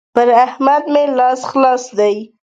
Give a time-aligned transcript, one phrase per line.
[0.15, 2.15] پر احمد مې لاس خلاص دی.